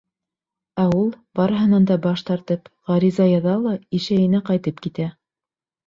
Ә 0.83 0.85
ул, 0.99 1.11
барыһынан 1.41 1.85
да 1.93 1.99
баш 2.07 2.25
тартып, 2.31 2.73
ғариза 2.93 3.31
яҙа 3.35 3.57
ла 3.69 3.79
Ишәйенә 4.03 4.47
ҡайтып 4.53 4.87
китә. 4.89 5.13